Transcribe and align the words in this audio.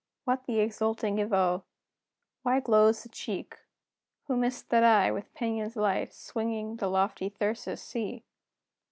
What 0.23 0.47
the 0.47 0.57
exulting 0.59 1.17
Evoe? 1.19 1.61
Why 2.41 2.59
glows 2.59 3.03
the 3.03 3.09
cheek? 3.09 3.59
Whom 4.23 4.43
is't 4.43 4.67
that 4.69 4.83
I, 4.83 5.11
with 5.11 5.31
pinions 5.35 5.75
light, 5.75 6.11
Swinging 6.11 6.77
the 6.77 6.87
lofty 6.87 7.29
Thyrsus 7.29 7.83
see? 7.83 8.23